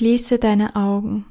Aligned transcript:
Schließe 0.00 0.38
deine 0.38 0.76
Augen. 0.76 1.26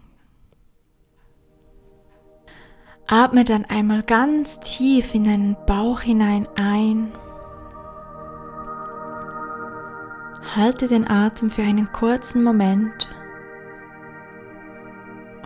Atme 3.07 3.43
dann 3.43 3.65
einmal 3.65 4.03
ganz 4.03 4.59
tief 4.59 5.15
in 5.15 5.23
deinen 5.23 5.57
Bauch 5.65 6.01
hinein 6.01 6.47
ein. 6.55 7.11
Halte 10.55 10.87
den 10.87 11.09
Atem 11.09 11.49
für 11.49 11.63
einen 11.63 11.91
kurzen 11.91 12.43
Moment 12.43 13.09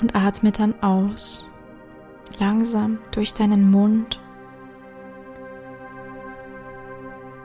und 0.02 0.18
atme 0.18 0.52
dann 0.52 0.84
aus, 0.84 1.50
langsam 2.40 3.00
durch 3.12 3.34
deinen 3.34 3.72
Mund 3.72 4.20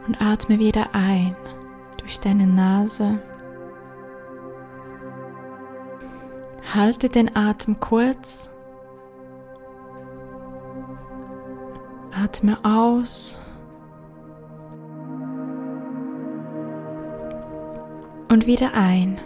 und 0.08 0.20
atme 0.20 0.58
wieder 0.58 0.88
ein 0.92 1.36
durch 1.98 2.18
deine 2.18 2.48
Nase. 2.48 3.20
Halte 6.74 7.08
den 7.08 7.34
Atem 7.34 7.80
kurz. 7.80 8.50
Atme 12.12 12.58
aus. 12.62 13.40
Und 18.30 18.46
wieder 18.46 18.74
ein. 18.74 19.18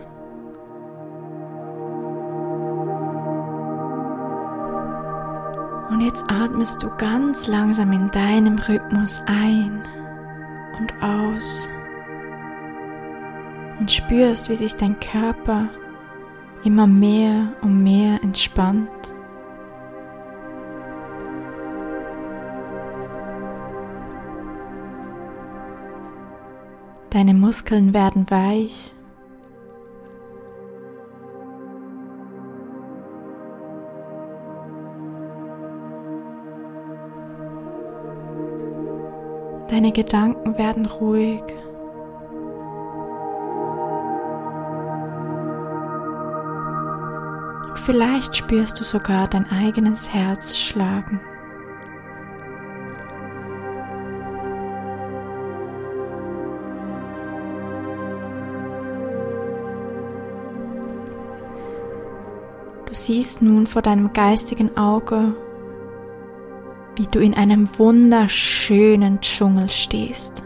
Und 5.91 6.01
jetzt 6.01 6.25
atmest 6.31 6.81
du 6.83 6.91
ganz 6.97 7.49
langsam 7.49 7.93
in 7.93 8.09
deinem 8.13 8.57
Rhythmus 8.57 9.21
ein 9.27 9.83
und 10.79 11.03
aus 11.03 11.69
und 13.81 13.91
spürst, 13.91 14.49
wie 14.49 14.55
sich 14.55 14.77
dein 14.77 14.99
Körper 15.01 15.69
immer 16.65 16.87
mehr 16.87 17.53
und 17.63 17.83
mehr 17.83 18.23
entspannt. 18.23 18.89
Deine 27.11 27.35
Muskeln 27.35 27.93
werden 27.93 28.31
weich. 28.31 28.95
Deine 39.69 39.93
Gedanken 39.93 40.57
werden 40.57 40.87
ruhig. 40.87 41.43
Vielleicht 47.85 48.37
spürst 48.37 48.79
du 48.79 48.85
sogar 48.85 49.27
dein 49.27 49.51
eigenes 49.51 50.15
Herz 50.15 50.57
schlagen. 50.57 51.21
Du 62.87 62.95
siehst 62.95 63.43
nun 63.43 63.67
vor 63.67 63.83
deinem 63.83 64.13
geistigen 64.13 64.77
Auge, 64.77 65.35
wie 66.95 67.09
du 67.11 67.19
in 67.19 67.35
einem 67.35 67.69
wunderschönen 67.79 69.21
Dschungel 69.21 69.69
stehst. 69.69 70.45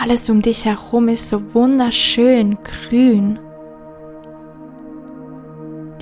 Alles 0.00 0.30
um 0.30 0.40
dich 0.40 0.66
herum 0.66 1.08
ist 1.08 1.28
so 1.28 1.52
wunderschön 1.52 2.58
grün 2.62 3.40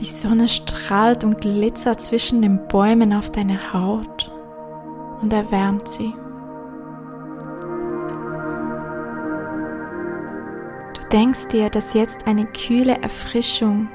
die 0.00 0.06
Sonne 0.06 0.48
strahlt 0.48 1.24
und 1.24 1.42
glitzert 1.42 2.00
zwischen 2.00 2.40
den 2.40 2.66
Bäumen 2.68 3.12
auf 3.12 3.30
deine 3.30 3.74
Haut 3.74 4.32
und 5.20 5.30
erwärmt 5.30 5.86
sie. 5.88 6.14
Du 10.94 11.08
denkst 11.12 11.48
dir, 11.48 11.68
dass 11.68 11.92
jetzt 11.92 12.26
eine 12.26 12.46
kühle 12.46 13.02
Erfrischung 13.02 13.88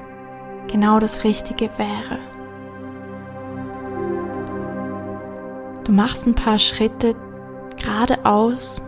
genau 0.72 1.00
das 1.00 1.24
Richtige 1.24 1.70
wäre. 1.78 2.20
Du 5.86 5.92
machst 5.92 6.28
ein 6.28 6.36
paar 6.36 6.60
Schritte 6.60 7.16
geradeaus 7.78 8.82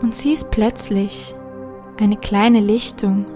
und 0.00 0.14
siehst 0.14 0.50
plötzlich 0.50 1.34
eine 1.98 2.16
kleine 2.16 2.60
Lichtung 2.60 3.26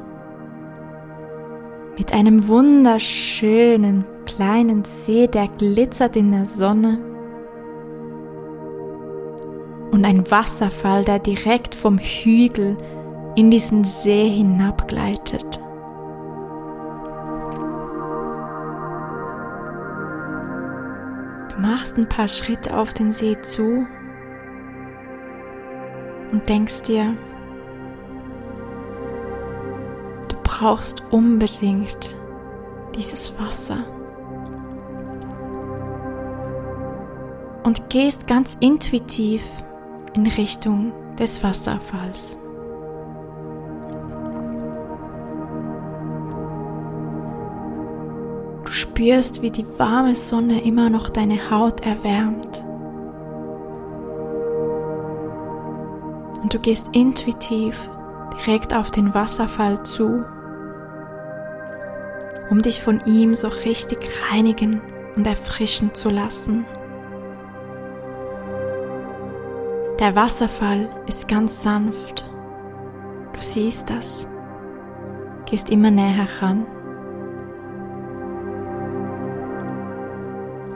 mit 1.98 2.12
einem 2.12 2.48
wunderschönen 2.48 4.04
kleinen 4.26 4.84
See, 4.84 5.26
der 5.26 5.48
glitzert 5.48 6.16
in 6.16 6.32
der 6.32 6.46
Sonne 6.46 6.98
und 9.90 10.04
ein 10.06 10.30
Wasserfall, 10.30 11.04
der 11.04 11.18
direkt 11.18 11.74
vom 11.74 11.98
Hügel 11.98 12.76
in 13.36 13.50
diesen 13.50 13.84
See 13.84 14.28
hinabgleitet. 14.28 15.60
Du 21.54 21.60
machst 21.60 21.98
ein 21.98 22.08
paar 22.08 22.28
Schritte 22.28 22.76
auf 22.76 22.94
den 22.94 23.12
See 23.12 23.36
zu 23.42 23.86
und 26.32 26.48
denkst 26.48 26.84
dir, 26.84 27.14
brauchst 30.62 31.02
unbedingt 31.10 32.14
dieses 32.94 33.36
Wasser. 33.40 33.78
Und 37.64 37.90
gehst 37.90 38.28
ganz 38.28 38.56
intuitiv 38.60 39.42
in 40.12 40.24
Richtung 40.24 40.92
des 41.18 41.42
Wasserfalls. 41.42 42.38
Du 48.64 48.70
spürst, 48.70 49.42
wie 49.42 49.50
die 49.50 49.66
warme 49.80 50.14
Sonne 50.14 50.62
immer 50.62 50.90
noch 50.90 51.10
deine 51.10 51.50
Haut 51.50 51.84
erwärmt. 51.84 52.64
Und 56.40 56.54
du 56.54 56.60
gehst 56.60 56.94
intuitiv 56.94 57.76
direkt 58.38 58.72
auf 58.72 58.92
den 58.92 59.12
Wasserfall 59.12 59.82
zu 59.82 60.24
um 62.52 62.60
dich 62.60 62.82
von 62.82 63.00
ihm 63.06 63.34
so 63.34 63.48
richtig 63.48 64.10
reinigen 64.30 64.82
und 65.16 65.26
erfrischen 65.26 65.94
zu 65.94 66.10
lassen. 66.10 66.66
Der 69.98 70.14
Wasserfall 70.14 70.90
ist 71.06 71.28
ganz 71.28 71.62
sanft. 71.62 72.30
Du 73.32 73.40
siehst 73.40 73.88
das. 73.88 74.28
Gehst 75.46 75.70
immer 75.70 75.90
näher 75.90 76.28
ran. 76.42 76.66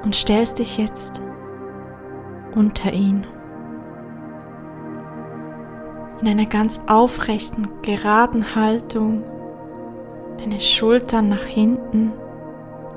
Und 0.02 0.16
stellst 0.16 0.58
dich 0.58 0.78
jetzt 0.78 1.20
unter 2.54 2.90
ihn. 2.90 3.26
In 6.22 6.28
einer 6.28 6.46
ganz 6.46 6.80
aufrechten, 6.86 7.68
geraden 7.82 8.54
Haltung 8.54 9.24
deine 10.38 10.60
Schultern 10.60 11.28
nach 11.28 11.44
hinten, 11.44 12.12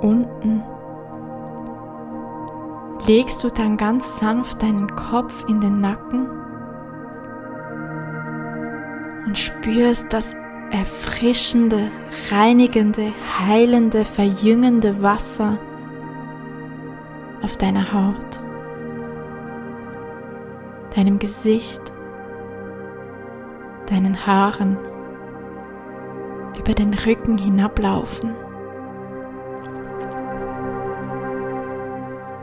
unten. 0.01 0.63
Legst 3.07 3.44
du 3.44 3.50
dann 3.50 3.77
ganz 3.77 4.19
sanft 4.19 4.61
deinen 4.61 4.94
Kopf 4.95 5.45
in 5.47 5.61
den 5.61 5.79
Nacken 5.79 6.27
und 9.25 9.38
spürst 9.38 10.12
das 10.12 10.36
erfrischende, 10.71 11.89
reinigende, 12.30 13.12
heilende, 13.39 14.06
verjüngende 14.06 15.01
Wasser 15.01 15.57
auf 17.42 17.57
deiner 17.57 17.92
Haut, 17.94 18.42
deinem 20.95 21.19
Gesicht, 21.19 21.81
deinen 23.88 24.27
Haaren 24.27 24.77
über 26.59 26.73
den 26.73 26.94
Rücken 26.94 27.38
hinablaufen. 27.38 28.35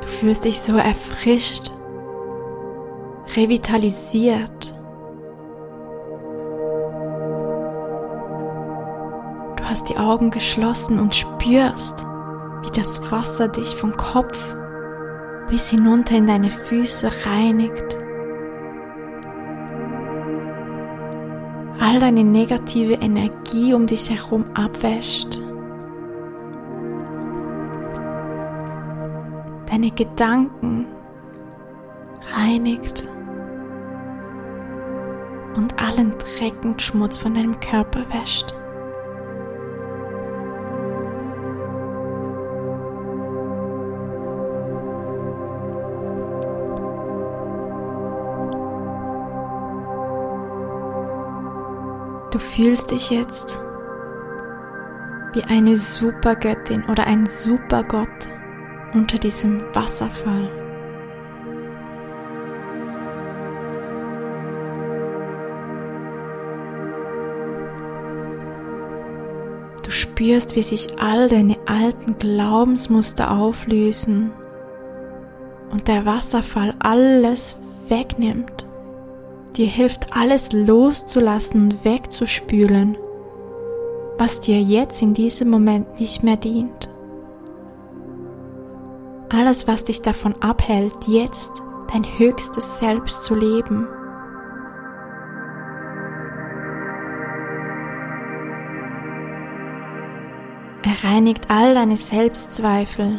Du 0.01 0.09
fühlst 0.09 0.45
dich 0.45 0.61
so 0.61 0.77
erfrischt, 0.77 1.73
revitalisiert. 3.37 4.75
Du 9.57 9.65
hast 9.65 9.89
die 9.89 9.99
Augen 9.99 10.31
geschlossen 10.31 10.99
und 10.99 11.15
spürst, 11.15 12.07
wie 12.63 12.71
das 12.75 13.11
Wasser 13.11 13.49
dich 13.49 13.77
vom 13.77 13.97
Kopf 13.97 14.57
bis 15.49 15.71
hinunter 15.71 16.17
in 16.17 16.27
deine 16.27 16.51
Füße 16.51 17.11
reinigt. 17.27 17.99
All 21.97 22.01
deine 22.01 22.25
negative 22.25 22.93
Energie 23.01 23.73
um 23.73 23.87
dich 23.87 24.11
herum 24.11 24.45
abwäscht. 24.53 25.41
Deine 29.71 29.91
Gedanken 29.93 30.87
reinigt 32.35 33.09
und 35.57 35.79
allen 35.81 36.15
Dreck 36.19 36.55
Schmutz 36.83 37.17
von 37.17 37.33
deinem 37.33 37.59
Körper 37.61 38.05
wäscht. 38.13 38.55
Du 52.37 52.41
fühlst 52.41 52.91
dich 52.91 53.09
jetzt 53.09 53.59
wie 55.33 55.43
eine 55.45 55.79
Supergöttin 55.79 56.85
oder 56.85 57.07
ein 57.07 57.25
Supergott 57.25 58.29
unter 58.93 59.17
diesem 59.17 59.63
Wasserfall. 59.75 60.51
Du 69.83 69.91
spürst, 69.91 70.57
wie 70.57 70.63
sich 70.63 71.01
all 71.01 71.31
deine 71.31 71.57
alten 71.65 72.19
Glaubensmuster 72.19 73.31
auflösen 73.31 74.31
und 75.73 75.89
der 75.89 76.05
Wasserfall 76.05 76.75
alles 76.81 77.57
wegnimmt 77.89 78.66
dir 79.57 79.67
hilft 79.67 80.15
alles 80.15 80.53
loszulassen 80.53 81.63
und 81.63 81.85
wegzuspülen, 81.85 82.97
was 84.19 84.41
dir 84.41 84.61
jetzt 84.61 85.01
in 85.03 85.15
diesem 85.15 85.49
Moment 85.51 85.99
nicht 85.99 86.23
mehr 86.23 86.37
dient. 86.37 86.91
Alles, 89.31 89.67
was 89.67 89.85
dich 89.85 90.03
davon 90.03 90.35
abhält, 90.41 90.95
jetzt 91.07 91.63
dein 91.93 92.05
höchstes 92.19 92.79
Selbst 92.79 93.25
zu 93.25 93.35
leben. 93.35 93.89
Er 100.85 101.11
reinigt 101.11 101.51
all 101.51 101.75
deine 101.75 101.97
Selbstzweifel, 101.97 103.19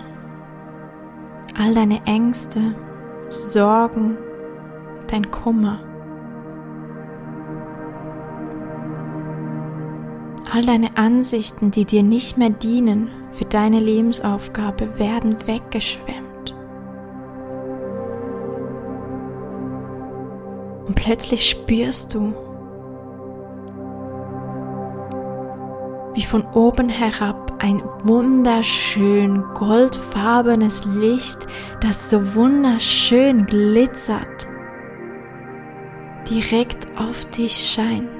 all 1.59 1.73
deine 1.73 2.01
Ängste, 2.05 2.75
Sorgen, 3.29 4.17
dein 5.07 5.29
Kummer. 5.29 5.79
All 10.57 10.65
deine 10.65 10.97
Ansichten, 10.97 11.69
die 11.69 11.85
dir 11.85 12.01
nicht 12.01 12.39
mehr 12.39 12.49
dienen 12.49 13.09
für 13.31 13.45
deine 13.45 13.79
Lebensaufgabe, 13.79 14.97
werden 14.97 15.35
weggeschwemmt. 15.45 16.55
Und 20.87 20.95
plötzlich 20.95 21.47
spürst 21.47 22.15
du, 22.15 22.33
wie 26.15 26.23
von 26.23 26.43
oben 26.55 26.89
herab 26.89 27.53
ein 27.59 27.83
wunderschön 28.01 29.43
goldfarbenes 29.53 30.85
Licht, 30.85 31.45
das 31.81 32.09
so 32.09 32.33
wunderschön 32.33 33.45
glitzert, 33.45 34.47
direkt 36.27 36.87
auf 36.97 37.25
dich 37.25 37.55
scheint 37.75 38.16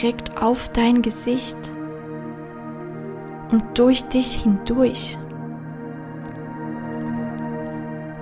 direkt 0.00 0.36
auf 0.40 0.68
dein 0.70 1.02
Gesicht 1.02 1.58
und 3.50 3.62
durch 3.74 4.04
dich 4.08 4.42
hindurch. 4.42 5.18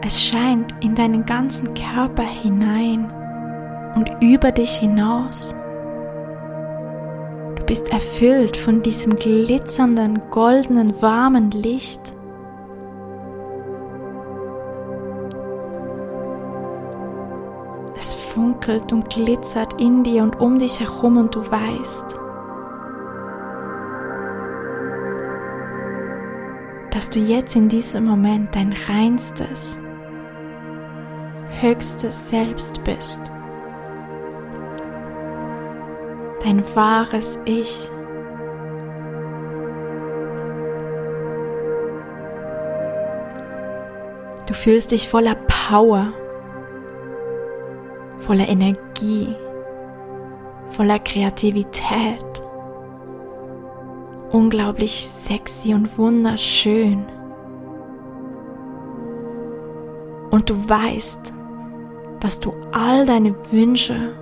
Es 0.03 0.23
scheint 0.23 0.75
in 0.85 0.95
deinen 0.95 1.27
ganzen 1.27 1.75
Körper 1.75 2.23
hinein 2.23 3.11
und 3.97 4.11
über 4.21 4.53
dich 4.53 4.77
hinaus. 4.77 5.57
Du 7.57 7.65
bist 7.67 7.89
erfüllt 7.91 8.57
von 8.57 8.83
diesem 8.83 9.17
glitzernden, 9.17 10.31
goldenen, 10.31 11.03
warmen 11.03 11.51
Licht. 11.51 12.16
Funkelt 18.37 18.93
und 18.93 19.09
glitzert 19.09 19.81
in 19.81 20.03
dir 20.03 20.23
und 20.23 20.39
um 20.39 20.59
dich 20.59 20.79
herum 20.79 21.17
und 21.17 21.35
du 21.35 21.41
weißt, 21.41 22.19
dass 26.91 27.09
du 27.09 27.19
jetzt 27.19 27.57
in 27.57 27.71
diesem 27.71 28.05
Moment 28.05 28.55
dein 28.55 28.75
reinstes, 28.89 29.81
höchstes 31.63 32.29
Selbst 32.29 32.85
bist. 32.85 33.23
Dein 36.43 36.63
wahres 36.77 37.41
Ich. 37.47 37.91
Du 44.47 44.53
fühlst 44.53 44.91
dich 44.91 45.09
voller 45.09 45.37
Power 45.49 46.13
voller 48.27 48.49
Energie, 48.49 49.33
voller 50.71 50.99
Kreativität, 50.99 52.43
unglaublich 54.33 55.07
sexy 55.07 55.73
und 55.75 55.97
wunderschön. 55.97 57.05
Und 60.33 60.51
du 60.51 60.69
weißt, 60.69 61.33
dass 62.19 62.41
du 62.41 62.53
all 62.73 63.07
deine 63.07 63.33
Wünsche, 63.53 64.13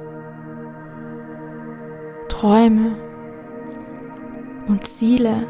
Träume 2.29 2.97
und 4.69 4.87
Ziele 4.87 5.47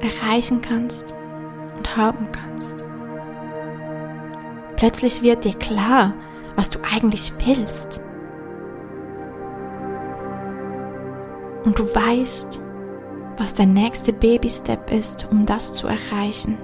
erreichen 0.00 0.62
kannst 0.62 1.14
und 1.76 1.96
haben 1.96 2.28
kannst. 2.32 2.82
Plötzlich 4.76 5.22
wird 5.22 5.44
dir 5.44 5.54
klar, 5.54 6.14
was 6.56 6.70
du 6.70 6.78
eigentlich 6.82 7.32
willst. 7.44 8.00
Und 11.64 11.78
du 11.78 11.84
weißt, 11.84 12.60
was 13.38 13.54
der 13.54 13.66
nächste 13.66 14.12
Baby-Step 14.12 14.92
ist, 14.92 15.26
um 15.30 15.46
das 15.46 15.72
zu 15.72 15.86
erreichen. 15.86 16.58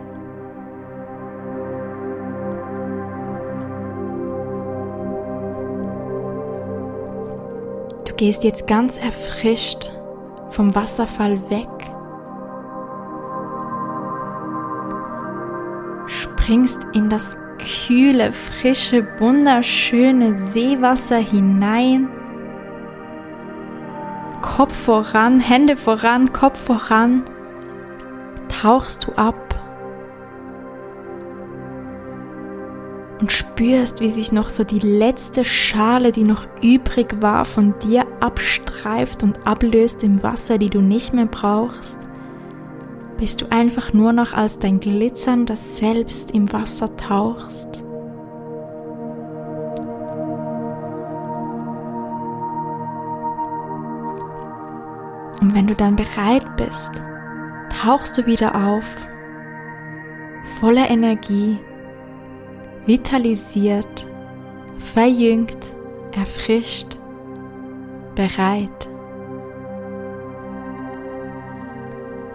Du 8.06 8.14
gehst 8.14 8.44
jetzt 8.44 8.66
ganz 8.66 8.99
erfrischt 8.99 9.92
vom 10.50 10.75
Wasserfall 10.75 11.40
weg, 11.49 11.68
springst 16.06 16.87
in 16.92 17.09
das 17.09 17.37
kühle, 17.61 18.33
frische, 18.33 19.07
wunderschöne 19.19 20.35
Seewasser 20.35 21.19
hinein. 21.19 22.09
Kopf 24.43 24.75
voran, 24.75 25.40
Hände 25.40 25.76
voran, 25.76 26.33
Kopf 26.33 26.59
voran. 26.59 27.23
Tauchst 28.49 29.07
du 29.07 29.12
ab 29.12 29.37
und 33.21 33.31
spürst, 33.31 34.00
wie 34.00 34.09
sich 34.09 34.33
noch 34.33 34.49
so 34.49 34.64
die 34.64 34.79
letzte 34.79 35.45
Schale, 35.45 36.11
die 36.11 36.25
noch 36.25 36.47
übrig 36.62 37.17
war, 37.21 37.45
von 37.45 37.79
dir 37.81 38.07
abstreift 38.21 39.23
und 39.23 39.47
ablöst 39.47 40.02
im 40.02 40.23
Wasser, 40.23 40.59
die 40.59 40.71
du 40.71 40.81
nicht 40.81 41.12
mehr 41.12 41.26
brauchst 41.26 42.10
bis 43.21 43.37
du 43.37 43.45
einfach 43.53 43.93
nur 43.93 44.15
noch 44.15 44.33
als 44.33 44.59
dein 44.59 44.81
glitzerndes 44.81 45.77
Selbst 45.77 46.31
im 46.31 46.50
Wasser 46.55 46.97
tauchst. 46.97 47.85
Und 55.43 55.55
wenn 55.55 55.67
du 55.67 55.75
dann 55.75 55.97
bereit 55.97 56.47
bist, 56.57 57.05
tauchst 57.83 58.17
du 58.17 58.25
wieder 58.25 58.55
auf, 58.55 59.07
voller 60.59 60.89
Energie, 60.89 61.59
vitalisiert, 62.87 64.07
verjüngt, 64.79 65.59
erfrischt, 66.12 66.99
bereit 68.15 68.89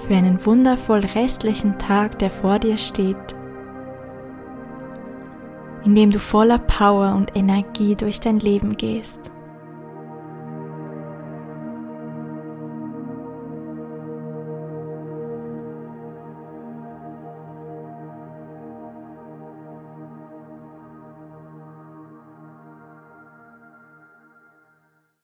für 0.05 0.15
einen 0.15 0.45
wundervoll 0.45 0.99
restlichen 0.99 1.77
Tag, 1.79 2.19
der 2.19 2.29
vor 2.29 2.59
dir 2.59 2.77
steht, 2.77 3.35
in 5.83 5.95
dem 5.95 6.11
du 6.11 6.19
voller 6.19 6.59
Power 6.59 7.15
und 7.15 7.35
Energie 7.35 7.95
durch 7.95 8.19
dein 8.19 8.39
Leben 8.39 8.77
gehst. 8.77 9.31